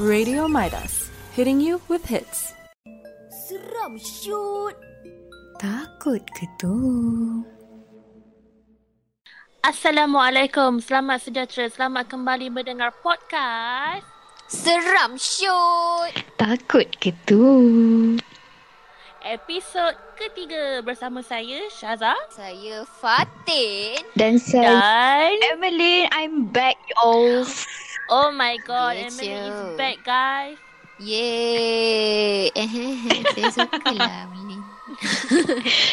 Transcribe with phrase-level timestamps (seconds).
[0.00, 2.56] Radio Midas, hitting you with hits.
[3.28, 4.72] Seram shoot.
[5.60, 6.72] Takut ke tu?
[9.60, 14.08] Assalamualaikum, selamat sejahtera, selamat kembali mendengar podcast.
[14.48, 16.16] Seram shoot.
[16.40, 17.44] Takut ke tu?
[19.20, 24.04] Episod ketiga bersama saya Syaza Saya Fatin.
[24.12, 27.48] Dan saya dan Evelyn, I'm back y'all.
[28.12, 30.60] oh my god, Yeah, Emily is back guys.
[31.00, 32.52] Yeay.
[32.52, 32.68] Eh,
[33.32, 34.60] saya suka lah Melin.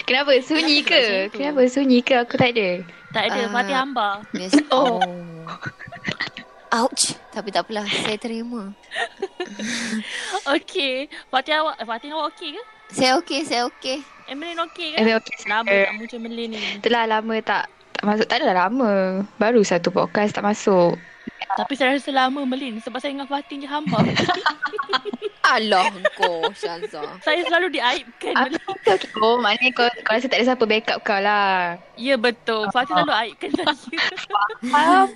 [0.03, 1.31] Kenapa sunyi Kenapa ke?
[1.31, 2.13] Kenapa sunyi ke?
[2.19, 2.83] Aku tak ada.
[3.15, 3.51] Tak ada, Ah.
[3.55, 4.09] Fatih hamba.
[4.35, 4.59] Biasa.
[4.75, 4.99] Oh.
[6.75, 7.15] Ouch.
[7.31, 7.87] Tapi tak apalah.
[7.87, 8.75] Saya terima.
[10.59, 12.63] Okay, Fatih awak, eh, Fatih awak okay ke?
[12.91, 14.03] Saya okey, saya okey.
[14.27, 14.97] Emily okay ke?
[14.99, 16.59] Eh, okay, Lama tak muncul Melin ni.
[16.83, 18.25] Itulah lama tak tak masuk.
[18.27, 18.91] Tak adalah lama.
[19.39, 20.99] Baru satu podcast tak masuk.
[21.57, 24.03] Tapi saya rasa lama Melin sebab saya dengan Fatih je hamba.
[25.55, 25.87] Alah
[26.19, 26.99] kau, Syaza.
[27.23, 28.61] saya selalu diaibkan Melin.
[28.67, 29.09] okay, okay.
[29.23, 31.79] Oh, maknanya kau, kau rasa tak ada siapa backup kau lah.
[31.95, 33.71] Ya betul, Fatih selalu aibkan saya.
[34.67, 35.07] Faham?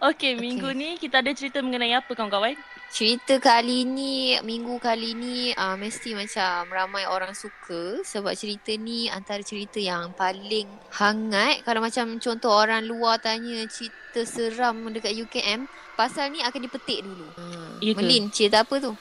[0.00, 2.56] Okay, minggu ni kita ada cerita mengenai apa kawan-kawan?
[2.88, 9.12] Cerita kali ni, minggu kali ni uh, mesti macam ramai orang suka sebab cerita ni
[9.12, 10.64] antara cerita yang paling
[10.96, 11.60] hangat.
[11.68, 15.68] Kalau macam contoh orang luar tanya cerita seram dekat UKM,
[16.00, 17.28] pasal ni akan dipetik dulu.
[17.36, 17.84] Hmm.
[17.84, 17.92] Ya?
[17.92, 18.96] Melin, cerita apa tu?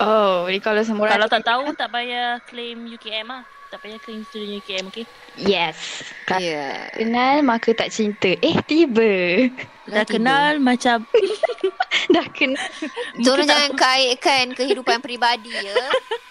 [0.00, 3.44] Oh, jadi kalau semua orang Kalau tak tahu tak payah claim UKM ah.
[3.68, 5.04] Tak payah claim student UKM okay?
[5.36, 5.76] Yes.
[6.00, 6.24] Ya.
[6.26, 6.76] Tak Yeah.
[6.90, 8.32] kenal maka tak cinta.
[8.34, 9.44] Eh, tiba.
[9.84, 11.04] Dah kenal macam
[12.14, 12.64] Dah kenal.
[13.18, 15.76] Tolong jangan kaitkan kehidupan peribadi ya.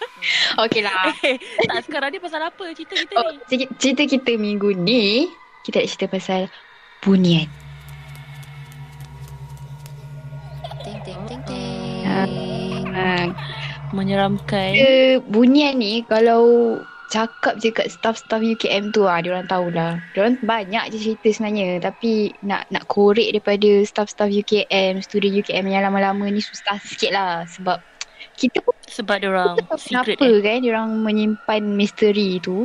[0.62, 1.14] Okey lah.
[1.22, 3.38] eh, tak sekarang ni pasal apa cerita kita Oh, ni?
[3.46, 5.30] cerita cerita kita minggu ni,
[5.62, 6.40] kita nak cerita pasal
[6.98, 7.46] bunian.
[10.80, 11.42] Ting ting ting
[12.02, 12.26] Ah.
[12.26, 12.84] ting.
[12.88, 13.30] Ha,
[13.88, 14.74] Menyeramkan.
[14.74, 16.74] dia bunian ni kalau
[17.08, 19.96] cakap je kat staff-staff UKM tu ah dia orang tahulah.
[20.12, 25.64] Dia orang banyak je cerita sebenarnya tapi nak nak korek daripada staff-staff UKM, student UKM
[25.66, 27.80] yang lama-lama ni susah sikit lah sebab
[28.38, 30.40] kita pun Sebab dia orang secret kenapa eh.
[30.40, 32.64] kan dia orang menyimpan misteri tu.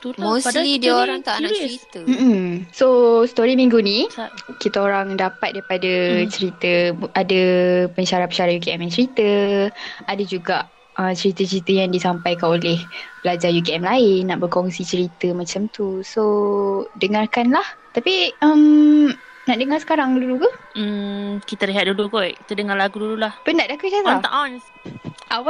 [0.00, 2.00] Tu lah, padahal Mostly dia orang tak nak cerita.
[2.00, 2.64] Mm-mm.
[2.72, 2.86] So
[3.28, 4.08] story minggu ni
[4.56, 5.92] kita orang dapat daripada
[6.24, 6.30] Hmm.
[6.32, 7.42] cerita ada
[7.92, 9.30] pensyarah-pensyarah UKM yang cerita,
[10.08, 10.64] ada juga
[11.00, 12.76] uh, cerita-cerita yang disampaikan oleh
[13.24, 16.04] pelajar UKM lain nak berkongsi cerita macam tu.
[16.04, 16.22] So
[17.00, 17.64] dengarkanlah.
[17.96, 19.08] Tapi um,
[19.48, 20.50] nak dengar sekarang dulu ke?
[20.76, 22.36] Hmm, kita rehat dulu kot.
[22.44, 23.32] Kita dengar lagu dulu lah.
[23.42, 24.20] Penat dah ke On Syazah?
[24.20, 24.52] tak on.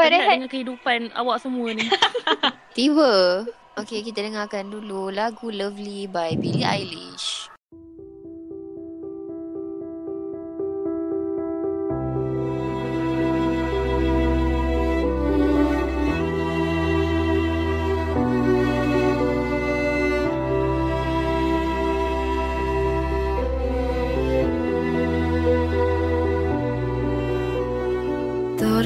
[0.07, 0.35] Penat rehat.
[0.39, 1.85] dengan kehidupan awak semua ni.
[2.79, 3.45] Tiba.
[3.79, 7.51] Okey, kita dengarkan dulu lagu Lovely by Billie Eilish.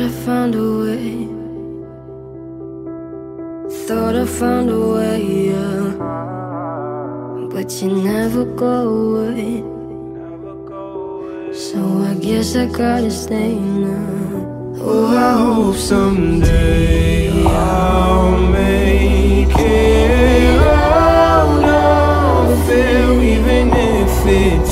[0.05, 1.29] I found a way.
[3.87, 5.85] Thought I found a way, yeah.
[7.51, 8.77] But you never go
[9.07, 9.63] away.
[11.55, 11.79] So
[12.11, 14.77] I guess I gotta stay now.
[14.77, 21.65] Oh, I hope someday I'll make it out
[22.51, 24.64] of here, even if it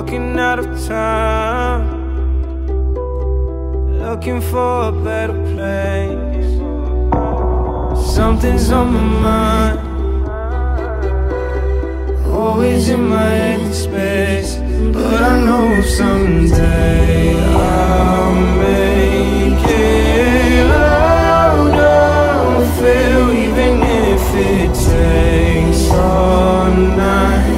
[0.00, 1.82] Walking out of town,
[3.98, 6.52] looking for a better place.
[8.14, 9.78] Something's on my mind,
[12.28, 14.54] always in my head space.
[14.94, 26.70] But I know someday I'll make it out of here, even if it takes all
[26.70, 27.57] night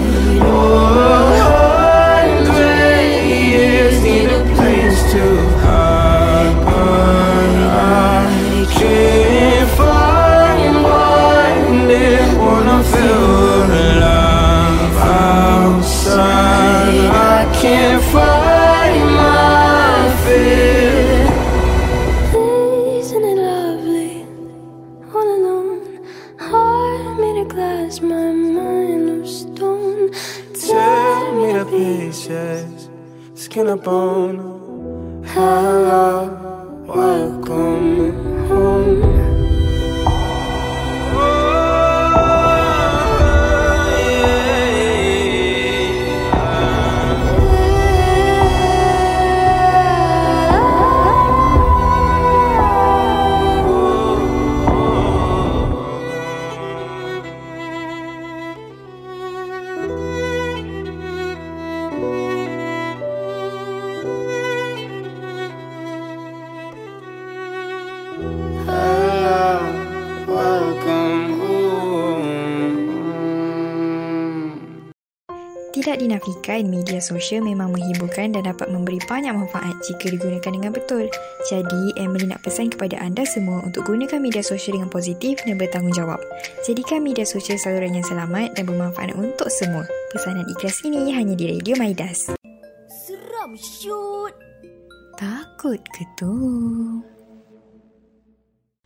[76.51, 81.07] dinafikan, media sosial memang menghiburkan dan dapat memberi banyak manfaat jika digunakan dengan betul.
[81.47, 86.19] Jadi, Emily nak pesan kepada anda semua untuk gunakan media sosial dengan positif dan bertanggungjawab.
[86.67, 89.87] Jadikan media sosial saluran yang selamat dan bermanfaat untuk semua.
[90.11, 92.35] Pesanan ikhlas ini hanya di Radio Maidas.
[92.91, 94.35] Seram shoot.
[95.15, 96.33] Takut ke tu?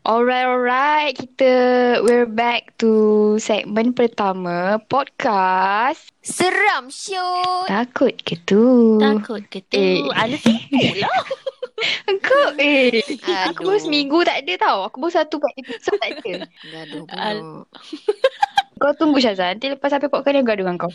[0.04, 1.16] Alright, alright.
[1.16, 1.52] Kita,
[2.04, 6.12] we're back to segmen pertama podcast.
[6.20, 7.64] Seram shoot.
[7.72, 9.00] Takut ke tu?
[9.00, 9.80] Takut ke tu?
[9.80, 10.04] Eh.
[10.12, 11.24] Ala sibuk lah.
[12.12, 13.00] Engkau, eh.
[13.48, 13.80] Aku baru Aduh.
[13.80, 14.78] seminggu tak ada tau.
[14.92, 16.52] Aku baru satu episode tak ada.
[16.52, 17.28] Gaduh pula.
[18.84, 19.56] Kau tunggu Syazan.
[19.56, 20.92] Nanti lepas sampai podcast ni aku gaduh dengan kau.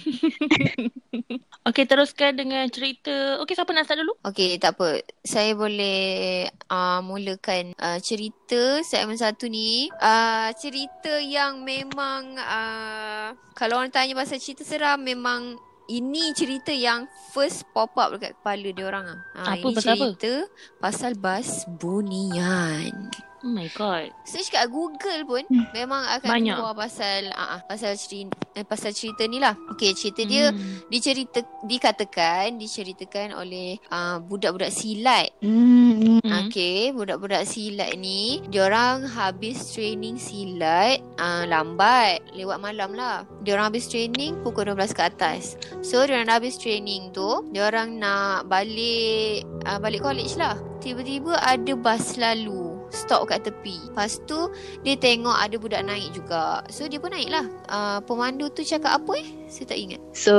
[1.73, 3.41] Okey, teruskan dengan cerita.
[3.41, 4.13] Okey, siapa nak start dulu?
[4.29, 5.01] Okey, tak apa.
[5.25, 9.89] Saya boleh uh, mulakan uh, cerita segmen satu ni.
[9.97, 15.57] Uh, cerita yang memang uh, kalau orang tanya pasal cerita seram memang
[15.89, 19.19] ini cerita yang first pop up dekat kepala dia orang ah.
[19.33, 19.97] Uh, Apa, ini pasal apa?
[19.97, 20.33] cerita
[20.77, 23.09] pasal bas bunian.
[23.39, 24.11] Oh my god.
[24.27, 25.63] Search kat Google pun Hmm.
[25.71, 26.55] memang akan Banyak.
[26.59, 29.55] keluar pasal uh, uh, pasal cerita eh, pasal cerita ni lah.
[29.71, 30.83] Okey, cerita dia Hmm.
[30.91, 35.31] dicerita dikatakan diceritakan oleh uh, budak-budak silat.
[35.39, 36.19] Hmm.
[36.19, 36.47] Hmm.
[36.47, 43.23] Okey, budak-budak silat ni diorang habis training silat uh, lambat, lewat malam lah.
[43.47, 45.55] Diorang habis training pukul 12 ke atas.
[45.79, 50.59] So diorang dah habis training tu, diorang nak balik uh, balik college lah.
[50.79, 53.77] Tiba-tiba ada bas lalu stop kat tepi.
[53.89, 54.51] Lepas tu
[54.83, 56.61] dia tengok ada budak naik juga.
[56.69, 57.45] So dia pun naik lah.
[57.69, 59.27] Uh, pemandu tu cakap apa eh?
[59.49, 60.01] Saya tak ingat.
[60.13, 60.33] So,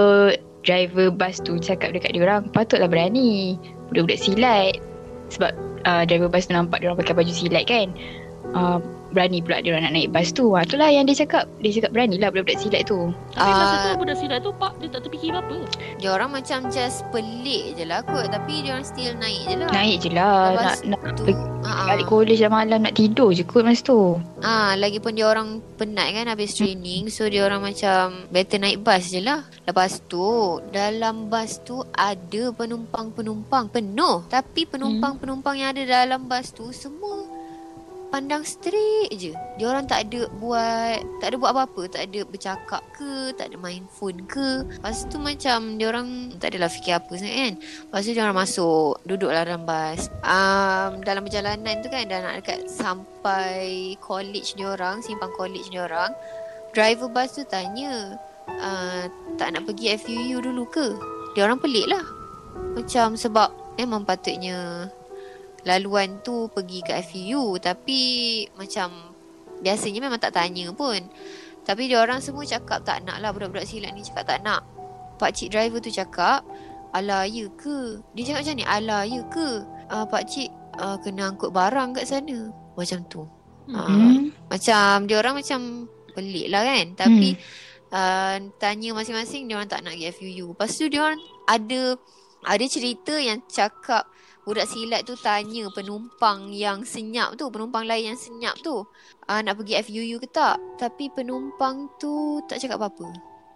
[0.62, 3.56] driver bas tu cakap dekat dia orang, patutlah berani.
[3.90, 4.78] Budak-budak silat.
[5.30, 5.52] Sebab
[5.86, 7.88] uh, driver bas tu nampak dia orang pakai baju silat kan.
[8.54, 8.78] Uh,
[9.10, 10.52] berani pula dia orang nak naik bas tu.
[10.52, 11.44] Ha, itulah yang dia cakap.
[11.58, 13.10] Dia cakap beranilah budak-budak silat tu.
[13.32, 13.82] Tapi masa Ah.
[13.84, 15.58] tu budak silat tu pak dia tak terfikir apa-apa.
[15.98, 18.26] Dia orang macam just pelik je lah kot.
[18.26, 19.68] Tapi dia orang still naik je lah.
[19.70, 20.34] Naik je lah.
[20.40, 21.24] Nak, Lepas nak tu.
[21.24, 24.16] pergi Ah, balik college dah malam nak tidur je kot masa tu.
[24.40, 27.06] Ah, lagipun dia orang penat kan habis training.
[27.06, 29.44] So dia orang macam better naik bas je lah.
[29.64, 30.24] Lepas tu
[30.70, 34.24] dalam bas tu ada penumpang-penumpang penuh.
[34.26, 37.39] Tapi penumpang-penumpang yang ada dalam bas tu semua
[38.10, 39.32] pandang straight je.
[39.56, 43.56] Dia orang tak ada buat tak ada buat apa-apa, tak ada bercakap ke, tak ada
[43.56, 44.66] main phone ke.
[44.66, 47.54] Lepas tu macam dia orang tak adalah fikir apa sangat kan.
[47.62, 50.10] Lepas tu dia orang masuk, duduklah dalam bas.
[50.26, 55.86] Um, dalam perjalanan tu kan dah nak dekat sampai college dia orang, simpang college dia
[55.86, 56.10] orang.
[56.74, 59.06] Driver bas tu tanya, uh,
[59.38, 60.86] tak nak pergi FUU dulu ke?
[61.38, 62.02] Dia orang pelik lah.
[62.74, 64.90] Macam sebab memang patutnya
[65.64, 68.00] laluan tu pergi ke FUU tapi
[68.56, 69.12] macam
[69.60, 70.98] biasanya memang tak tanya pun.
[71.64, 74.64] Tapi dia orang semua cakap tak nak lah budak-budak silat ni cakap tak nak.
[75.20, 76.40] Pak cik driver tu cakap,
[76.96, 79.48] "Alah ya ke?" Dia cakap macam ni, "Alah ya ke?
[79.92, 80.48] Uh, pak cik
[80.80, 83.22] uh, kena angkut barang kat sana." Macam tu.
[83.70, 84.32] Ah, Hmm.
[84.48, 85.86] Macam dia orang macam
[86.16, 86.86] pelik lah kan.
[86.96, 87.36] Tapi
[87.92, 90.56] uh, tanya masing-masing dia orang tak nak pergi FUU.
[90.56, 92.00] Lepas tu dia orang ada
[92.48, 94.08] ada cerita yang cakap
[94.44, 98.82] budak silat tu tanya penumpang yang senyap tu, penumpang lain yang senyap tu,
[99.28, 100.56] uh, nak pergi FUU ke tak?
[100.80, 103.08] Tapi penumpang tu tak cakap apa-apa.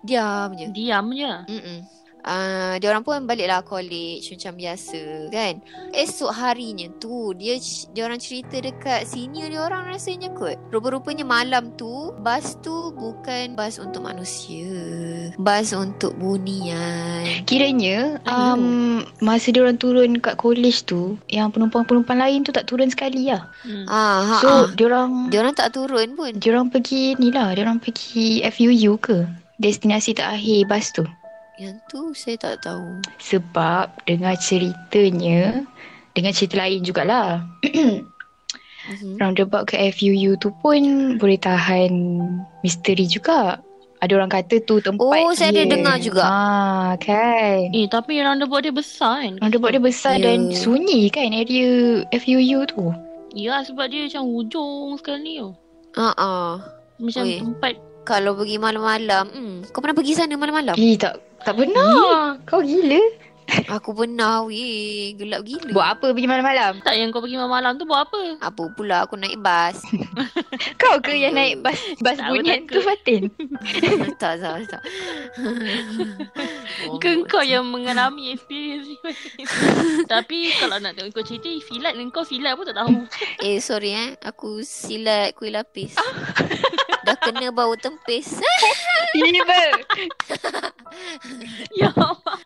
[0.05, 0.67] Diam je.
[0.71, 1.33] Diam je.
[1.49, 2.04] Mm-mm.
[2.25, 5.61] Uh, dia orang pun baliklah college macam biasa kan.
[5.95, 7.57] Esok harinya tu dia
[7.93, 10.57] dia orang cerita dekat senior dia orang rasanya kot.
[10.73, 14.73] Rupa-rupanya malam tu bas tu bukan bas untuk manusia.
[15.39, 17.45] Bas untuk bunian.
[17.45, 22.89] Kiranya um, masa dia orang turun kat college tu, yang penumpang-penumpang lain tu tak turun
[22.89, 23.49] sekali lah.
[23.63, 23.85] Hmm.
[23.87, 24.65] Ah, ha, So, ah.
[24.73, 26.33] dia orang dia orang tak turun pun.
[26.37, 29.29] dia orang pergi ni lah, dia orang pergi FUU ke?
[29.61, 31.07] Destinasi terakhir bas tu.
[31.55, 32.99] Yang tu saya tak tahu.
[33.21, 35.63] Sebab dengar ceritanya,
[36.13, 37.47] dengar cerita lain jugalah.
[37.63, 39.17] Mhm.
[39.17, 40.77] Roundabout ke FUU tu pun
[41.17, 41.93] boleh tahan
[42.61, 43.57] misteri juga.
[43.97, 45.73] Ada orang kata tu tempat Oh, saya ada dia.
[45.73, 46.21] dengar juga.
[46.23, 47.73] Ah, kan.
[47.73, 49.41] Eh tapi roundabout dia besar kan.
[49.41, 50.29] Roundabout dia besar Ya.
[50.29, 52.93] dan sunyi kan area FUU tu.
[53.33, 55.57] Ya sebab dia macam hujung sekali tau.
[55.97, 56.53] Ah, ah.
[56.99, 57.41] Macam Oi.
[57.41, 60.77] tempat Kalau pergi malam-malam, hmm, kau pernah pergi sana malam-malam?
[60.77, 62.41] Eh, tak tak pernah.
[62.49, 63.01] Kau gila.
[63.69, 65.13] Aku pernah, weh.
[65.21, 65.71] Gelap gila.
[65.77, 66.81] Buat apa pergi malam-malam?
[66.81, 68.41] tak yang kau pergi malam tu buat apa?
[68.41, 69.85] Apa pula aku naik bas.
[70.81, 73.29] Kau ke yang naik bas bas Tak, bunyian tu Fatin?
[74.23, 74.83] tak, tak, tak.
[76.89, 78.97] Oh, Ke kau yang mengalami experience ni.
[80.09, 83.05] Tapi kalau nak tengok kau cerita silat kau silat pun tak tahu.
[83.45, 84.09] Eh, sorry eh.
[84.25, 86.01] Aku silat kuih lapis.
[87.05, 88.41] Dah kena bau tempis.
[89.15, 89.61] Tiba.
[91.75, 92.37] ya Allah.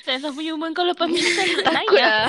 [0.00, 2.28] Sense of human kau lepas tak naik Takut lah.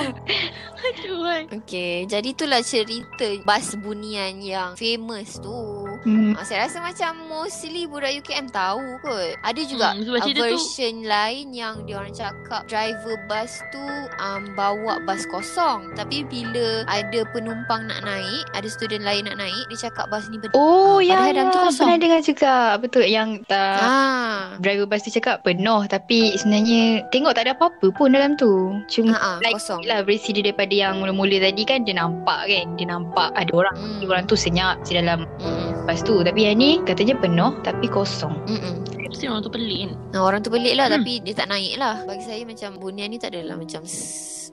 [0.78, 1.22] Aduh.
[1.56, 5.54] Okay, jadi itulah cerita bas bunian yang famous tu.
[6.02, 6.34] Hmm.
[6.34, 9.34] Ah, saya rasa macam mostly budak UKM tahu kot.
[9.40, 13.82] Ada juga Hmm, cerita tu- version lain yang dia orang cakap driver bas tu
[14.16, 15.90] um, bawa bas kosong.
[15.94, 20.38] Tapi bila ada penumpang nak naik, ada student lain nak naik, dia cakap bas ni
[20.38, 20.54] penuh.
[20.54, 21.86] Oh, Ah, ya, padahal dalam tu kosong.
[21.86, 22.54] Pernah dengar juga.
[22.78, 23.04] Betul.
[23.06, 23.80] Yang tak...
[23.80, 24.40] Ah.
[24.56, 28.78] Driver bas tu cakap penuh tapi sebenarnya tengok tak ada apa-apa pun dalam tu.
[28.88, 29.84] Cuma Ha ah, like kosong.
[29.84, 32.66] lah versi dia daripada yang mula-mula tadi kan dia nampak kan.
[32.74, 33.76] Dia nampak ada orang.
[33.76, 34.06] Hmm.
[34.06, 35.84] Orang tu senyap di dalam Mm.
[35.84, 36.22] bas tu.
[36.22, 38.34] Tapi yang ni katanya penuh tapi kosong.
[38.46, 38.82] Mm-mm.
[39.06, 39.92] Mesti orang tu pelik kan.
[40.12, 40.98] Nah, orang tu pelik lah Hmm.
[40.98, 42.02] tapi dia tak naik lah.
[42.04, 43.82] Bagi saya macam bunian ni tak adalah macam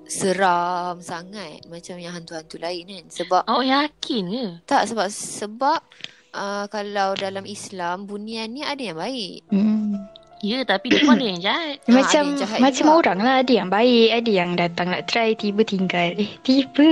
[0.04, 3.06] seram sangat macam yang hantu-hantu lain kan.
[3.10, 4.46] Sebab Awak yakin ke?
[4.66, 5.80] tak sebab sebab
[6.34, 9.42] uh, kalau dalam Islam bunian ni ada yang baik.
[9.50, 9.96] Hmm.
[10.44, 11.80] Ya tapi dia pun ada yang jahat.
[11.88, 13.00] Ah, Macam yang jahat macam juga.
[13.00, 16.12] orang lah ada yang baik, ada yang datang nak try tiba tinggal.
[16.20, 16.90] Eh, tiba.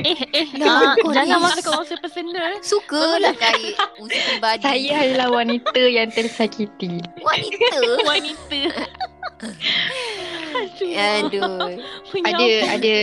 [0.00, 1.44] Eh eh Lah, ah, kau jangan ni.
[1.44, 2.52] masuk ke unsur personal.
[2.64, 4.64] Suka lah kait unsur pribadi.
[4.64, 7.04] Saya adalah wanita yang tersakiti.
[7.20, 7.76] wanita.
[8.00, 8.60] Wanita.
[9.40, 10.16] Aduh.
[10.96, 11.76] Aduh.
[12.24, 12.48] Ada
[12.80, 12.96] ada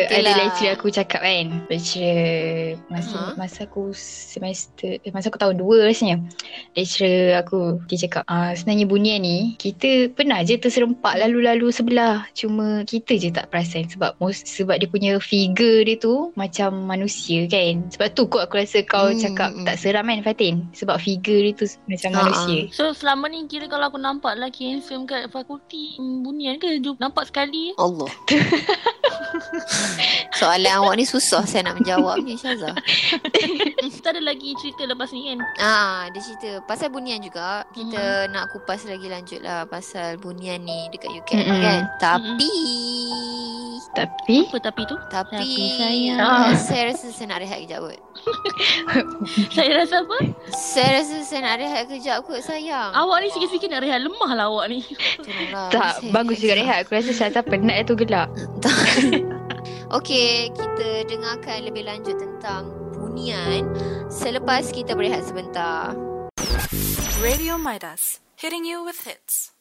[0.00, 0.34] Okey ada lah.
[0.40, 1.46] lecturer aku cakap kan.
[1.68, 3.32] Lecturer masa Aha.
[3.36, 6.16] masa aku semester eh, masa aku tahun 2 rasanya.
[6.72, 12.24] Lecturer aku dia cakap ah sebenarnya bunian ni kita pernah je terserempak lalu-lalu sebelah.
[12.32, 17.44] Cuma kita je tak perasan sebab most, sebab dia punya figure dia tu macam manusia
[17.50, 17.84] kan.
[17.92, 19.66] Sebab tu kot aku rasa kau Hmm, cakap hmm.
[19.68, 20.54] tak seram kan Fatin.
[20.72, 22.60] Sebab figure dia tu macam Ha, manusia.
[22.72, 27.26] So selama ni kira kalau aku nampak lelaki handsome kat fakulti hmm, bunian ke nampak
[27.26, 28.06] sekali Allah.
[30.32, 32.76] Soalan awak ni susah saya nak menjawabnya Syazah.
[33.82, 37.64] Kita ada lagi cerita lepas ni kan Ah, dia cerita pasal bunian juga.
[37.72, 37.96] Kita
[38.26, 38.32] Hmm.
[38.32, 41.60] nak kupas lagi lanjut lah pasal bunian ni dekat UKM Mm-mm.
[41.60, 41.80] kan.
[41.98, 42.52] Tapi
[43.92, 44.96] Tapi Apa tapi tu?
[45.06, 46.18] tapi Tapi sayang.
[46.18, 48.00] Ah, saya rasa saya nak rehat kejap kot.
[49.54, 50.18] Saya rasa apa?
[50.50, 52.90] Saya rasa saya nak rehat kejap kot sayang.
[52.90, 54.80] Awak ni sikit-sikit nak rehat lemah lah awak ni
[55.16, 55.68] Tolonglah.
[55.70, 56.78] tak saya- bagus juga rehat.
[56.82, 58.28] Aku rasa Syazah penat tu gelap.
[58.58, 58.76] Tak.
[59.92, 63.62] Okey, kita dengarkan lebih lanjut tentang bunian
[64.08, 65.94] selepas kita berehat sebentar.
[67.16, 69.54] Radio Midas, hitting you with hits.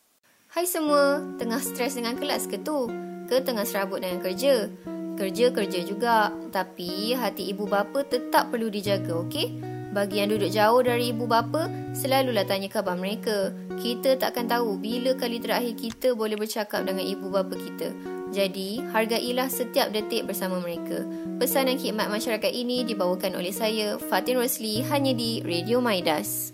[0.49, 2.87] Hai semua, tengah stres dengan kelas ke tu?
[3.25, 4.69] Ke tengah serabut dengan kerja?
[5.15, 9.63] Kerja-kerja juga, tapi hati ibu bapa tetap perlu dijaga, okey?
[9.95, 13.55] Bagi yang duduk jauh dari ibu bapa, selalulah tanya khabar mereka.
[13.79, 17.95] Kita takkan tahu bila kali terakhir kita boleh bercakap dengan ibu bapa kita.
[18.35, 21.07] Jadi, hargailah setiap detik bersama mereka.
[21.39, 26.51] Pesanan khidmat masyarakat ini dibawakan oleh saya, Fatin Rosli, hanya di Radio Maidas.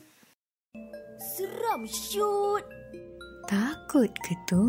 [1.18, 2.62] Seram shoot.
[3.50, 4.62] Takut ke tu?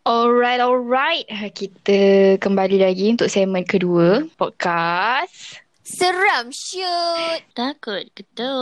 [0.00, 1.28] Alright, alright.
[1.52, 2.00] Kita
[2.40, 5.60] kembali lagi untuk segmen kedua podcast.
[5.84, 7.44] Seram shoot!
[7.52, 8.54] Takut ke tu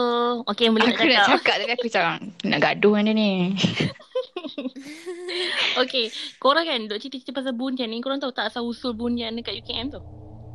[0.50, 3.33] Okay boleh Aku nak cakap tapi aku cakap nak gaduh dengan dia ni.
[5.87, 6.11] Okay
[6.42, 9.95] Korang kan duk cerita-cerita pasal bunian ni Korang tahu tak asal usul bunian dekat UKM
[9.95, 10.02] tu?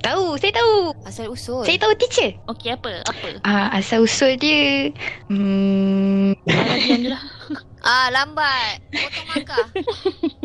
[0.03, 0.91] Tahu, saya tahu.
[1.07, 1.63] Asal usul.
[1.63, 2.35] Saya tahu teacher.
[2.51, 3.07] Okay apa?
[3.07, 3.39] Apa?
[3.47, 4.91] Ah, asal usul dia
[5.31, 7.23] hmm, Alah diam je lah
[7.83, 8.79] Ah, lambat.
[8.95, 9.67] Potong markah.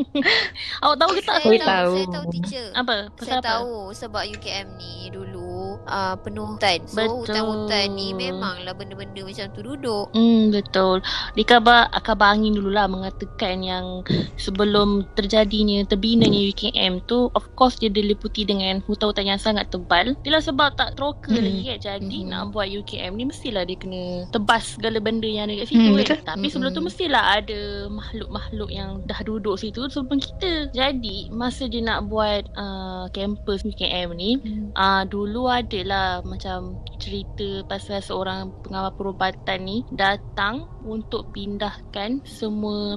[0.83, 1.37] Awak tahu ke tak?
[1.38, 1.95] saya Saya tahu, tahu.
[1.95, 2.66] saya tahu teacher.
[2.75, 2.95] Apa?
[3.14, 3.47] Pasal Saya apa?
[3.47, 5.38] tahu sebab UKM ni dulu
[5.87, 6.80] uh, penuh hutan.
[6.85, 7.14] So Betul.
[7.23, 10.06] hutan-hutan ni memanglah benda-benda macam tu duduk.
[10.12, 10.99] Hmm, betul.
[11.35, 14.02] Di khabar, khabar angin dululah mengatakan yang
[14.37, 20.16] sebelum terjadinya terbinanya UKM tu of course dia diliputi dengan hutan-hutan yang sangat tebal.
[20.18, 21.44] Itulah sebab tak teroka Hmm.
[21.44, 21.78] lagi kan.
[21.78, 22.28] Jadi Mhm.
[22.28, 25.92] nak buat UKM ni mestilah dia kena tebas segala benda yang ada kat situ Hmm,
[25.92, 25.99] kan.
[26.00, 26.18] betul.
[26.25, 26.88] Tapi sebelum tu Mhm.
[26.88, 30.70] mestilah ada makhluk-makhluk yang dah duduk situ sebelum kita.
[30.73, 34.70] Jadi masa dia nak buat uh, kampus UKM ni Hmm.
[34.73, 42.96] Uh, dulu adalah macam cerita pasal seorang pengawal perubatan ni datang untuk pindahkan semua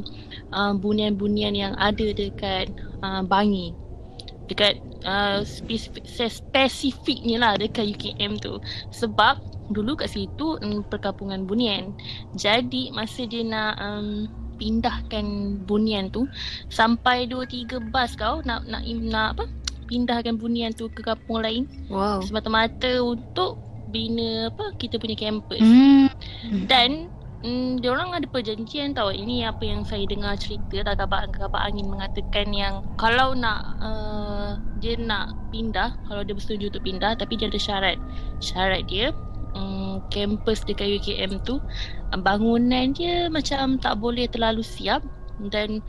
[0.55, 2.71] uh, bunian-bunian yang ada dekat
[3.03, 3.75] uh, Bangi.
[4.47, 8.63] Dekat uh, spesifik, spesifiknya lah dekat UKM tu.
[8.95, 9.43] Sebab
[9.75, 11.91] dulu kat situ um, perkampungan bunian.
[12.39, 16.29] Jadi masa dia nak um, pindahkan bunian tu
[16.69, 19.45] sampai 2 3 bas kau nak nak nak apa?
[19.91, 22.23] Pindahkan bunian tu ke kampung lain Wow.
[22.23, 23.59] semata-mata untuk
[23.91, 25.59] bina apa kita punya kampus.
[25.59, 26.07] Hmm.
[26.65, 27.11] Dan
[27.43, 29.11] mm, dia orang ada perjanjian tau.
[29.11, 34.95] Ini apa yang saya dengar cerita tak kabar-kabar angin mengatakan yang kalau nak uh, dia
[34.95, 37.99] nak pindah, kalau dia bersetuju untuk pindah tapi dia ada syarat.
[38.39, 39.11] Syarat dia
[39.53, 41.59] um, kampus dekat UKM tu
[42.23, 45.03] bangunan dia macam tak boleh terlalu siap
[45.51, 45.81] dan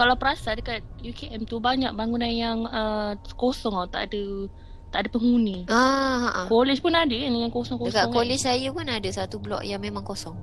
[0.00, 4.48] kalau perasan dekat UKM tu banyak bangunan yang uh, kosong tau, tak ada
[4.88, 5.68] tak ada penghuni.
[5.68, 6.40] Ah, ha, ha.
[6.48, 8.16] College pun ada kan yang kosong-kosong Dekat kan.
[8.16, 10.34] college saya pun ada satu blok yang memang kosong.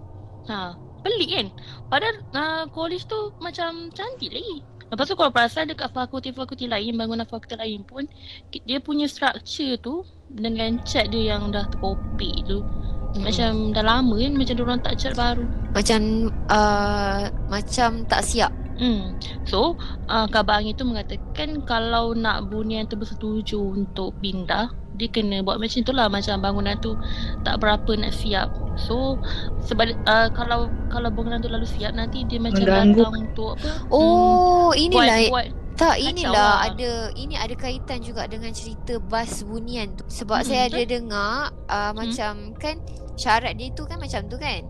[0.45, 1.47] Ha, pelik kan?
[1.89, 4.61] Padahal uh, college tu macam cantik lagi.
[4.87, 8.07] Lepas tu kalau perasan dekat fakulti-fakulti lain, bangunan fakulti lain pun
[8.53, 12.63] dia punya structure tu dengan cat dia yang dah terkopik tu.
[12.63, 13.25] Mm-mm.
[13.25, 15.43] Macam dah lama kan macam dia orang tak cat baru.
[15.75, 15.99] Macam
[16.47, 17.21] uh,
[17.51, 18.53] macam tak siap.
[18.77, 19.17] Hmm.
[19.49, 25.45] So, uh, khabar angin tu mengatakan kalau nak bunian tu bersetuju untuk pindah, dia kena
[25.45, 26.97] buat macam tu lah macam bangunan tu
[27.45, 28.49] tak berapa nak siap.
[28.77, 29.17] So,
[29.65, 33.01] sebab uh, kalau kalau bangunan tu lalu siap nanti dia macam Mengganggu.
[33.01, 33.69] datang untuk apa?
[33.93, 36.73] Oh, buat, inilah buat tak kacau inilah lah.
[36.73, 40.03] ada ini ada kaitan juga dengan cerita bas bunian tu.
[40.09, 40.89] Sebab Mm-mm, saya ada betul.
[40.89, 41.33] dengar
[41.69, 42.81] uh, macam kan
[43.13, 44.65] syarat dia tu kan macam tu kan.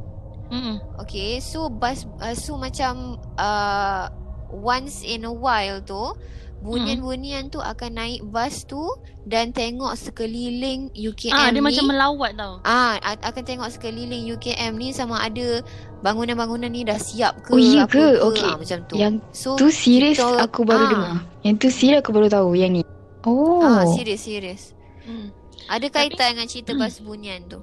[0.48, 0.78] Mm-mm.
[1.00, 2.94] Okay, so bas uh, so macam
[3.36, 4.08] uh,
[4.50, 6.16] once in a while tu
[6.58, 8.82] bunian-bunian tu akan naik bas tu
[9.24, 11.62] dan tengok sekeliling UKM Ah, dia ni.
[11.62, 12.58] macam melawat tau.
[12.64, 15.62] Ah, a- akan tengok sekeliling UKM ni sama ada
[16.02, 18.06] bangunan-bangunan ni dah siap ke Oh, iya apa ke?
[18.10, 18.48] ke Okey.
[18.48, 18.96] ah, macam tu.
[18.96, 21.12] Yang so tu serius kita- aku baru ah, dengar.
[21.44, 22.82] Yang tu serius aku baru tahu yang ni.
[23.22, 23.62] Oh.
[23.62, 24.74] Ah, serius serius.
[25.04, 25.30] Hmm.
[25.68, 27.60] Ada kaitan dengan cerita bas bunian tu.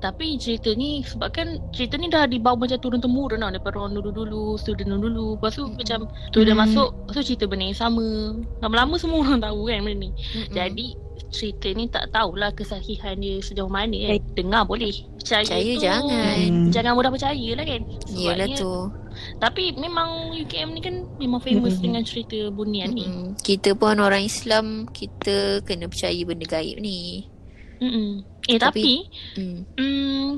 [0.00, 3.94] Tapi cerita ni sebab kan cerita ni dah dibawa macam turun temurun tau daripada orang
[3.94, 5.36] dulu-dulu, student dulu.
[5.36, 5.76] Lepas tu Mm-mm.
[5.76, 6.64] macam tu dia Hmm.
[6.64, 8.06] masuk, lepas tu cerita benda yang sama.
[8.58, 10.10] Lama-lama semua orang tahu kan benda ni.
[10.10, 10.50] Mm-mm.
[10.50, 10.86] Jadi
[11.30, 14.18] cerita ni tak tahulah kesahihan dia sejauh mana kan.
[14.32, 14.90] Dengar boleh.
[15.14, 16.40] Percaya, Percaya tu jangan.
[16.42, 16.68] Hmm.
[16.72, 17.80] Jangan mudah percaya lah kan.
[18.10, 18.74] Yelah Sebabnya- tu.
[19.36, 21.84] Tapi memang UKM ni kan memang famous Mm-mm.
[21.84, 23.04] dengan cerita bunian ni.
[23.04, 23.36] Mm-mm.
[23.36, 27.28] Kita pun orang Islam, kita kena percaya benda gaib ni.
[27.80, 28.24] Mm-mm.
[28.50, 29.06] Eh tapi, Tapi-
[29.38, 29.60] Hmm.
[29.78, 30.28] hmm,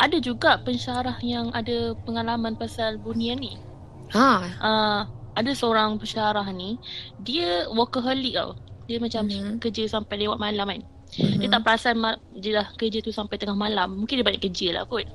[0.00, 3.60] ada juga pensyarah yang ada pengalaman pasal bunian ni.
[4.10, 4.28] Ha,
[4.58, 5.00] uh,
[5.34, 6.78] ada seorang pensyarah ni
[7.18, 8.56] dia workaholic tau.
[8.88, 9.60] Dia macam Mhm.
[9.60, 10.80] kerja sampai lewat malam kan.
[11.14, 13.92] Dia tak perasan ma- dia dah kerja tu sampai tengah malam.
[13.96, 15.06] Mungkin dia banyak kerja lah kot.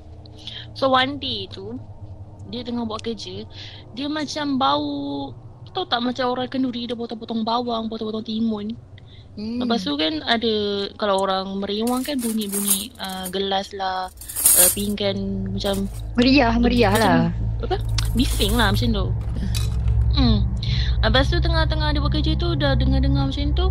[0.72, 1.76] So one day tu
[2.40, 3.44] dia tengah buat kerja
[3.92, 5.28] dia macam bau
[5.70, 8.74] tahu tak macam orang kenduri dia potong-potong bawang potong-potong timun
[9.38, 9.62] Hmm.
[9.62, 10.54] Lepas tu kan ada
[10.98, 14.10] kalau orang meriwang kan bunyi-bunyi uh, gelas lah,
[14.58, 15.86] uh, pinggan macam
[16.18, 17.18] Meriah, meriah macam, lah.
[17.62, 17.76] Apa?
[18.18, 19.06] Bising lah macam tu.
[20.18, 20.38] Hmm.
[21.00, 23.66] Lepas tu tengah-tengah dia bekerja tu dah dengar-dengar macam tu,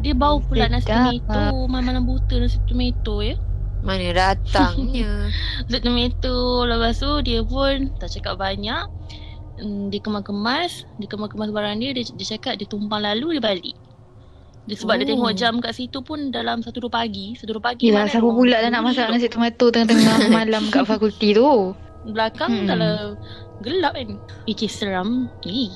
[0.00, 3.36] dia bau pula nasi tomato, malam buta nasi tomato ya.
[3.82, 5.30] Mana datangnya?
[5.70, 8.86] Nasi tomato lepas tu dia pun tak cakap banyak.
[9.58, 13.76] Hmm, dia kemas-kemas, dia kemas-kemas barang dia, dia, dia cakap dia tumpang lalu dia balik.
[14.62, 15.10] Dia sebab dia Oh.
[15.18, 18.36] tengok jam kat situ pun dalam 1 2 pagi, 1 2 pagi Yelah, siapa ada
[18.36, 21.74] pula lah nak masak nasi tomato tengah-tengah malam kat fakulti tu.
[22.06, 22.68] Belakang Hmm.
[22.70, 23.18] dalam
[23.62, 24.18] gelap kan.
[24.46, 25.30] Is seram.
[25.46, 25.70] Eh.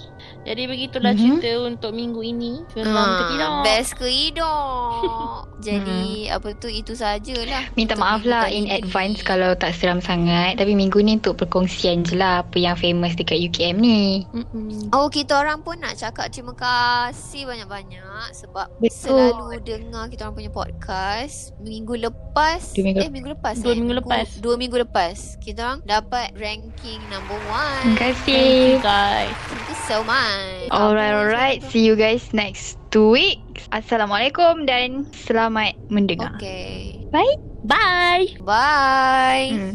[0.46, 1.42] Jadi begitulah Mhm.
[1.42, 2.62] cerita untuk minggu ini.
[2.70, 2.87] Tidak?
[2.87, 5.50] Ah, Best ke tidak?
[5.66, 7.66] Jadi apa tu itu sajalah.
[7.74, 8.70] Minta maaf lah in ni.
[8.72, 10.54] advance kalau tak seram sangat.
[10.54, 14.22] Tapi minggu ni untuk perkongsian je lah apa yang famous dekat UKM ni.
[14.30, 14.92] Mm-mm.
[14.92, 19.32] Oh kita orang pun nak cakap terima kasih banyak-banyak sebab Betul.
[19.32, 23.76] selalu dengar kita orang punya podcast minggu lepas Dua minggu eh minggu lepas Dua eh?
[23.76, 24.26] minggu lepas.
[24.38, 28.76] dua minggu lepas kita orang dapat ranking number one Terima Thank kasih.
[28.76, 29.32] you guys.
[29.48, 30.36] thank you so much
[30.66, 31.61] Alright, Apa alright.
[31.62, 31.68] tu?
[31.70, 33.40] See you guys next week.
[33.70, 36.35] Assalamualaikum dan selamat mendengar.
[36.37, 37.37] okay Bye.
[37.64, 38.27] Bye.
[38.42, 39.75] bye Hmm.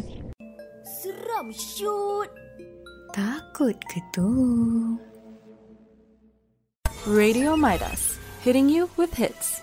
[0.84, 2.30] Seram shoot.
[3.12, 4.30] Takut ke tu?
[7.02, 9.58] Radio Midas, hitting you with hits.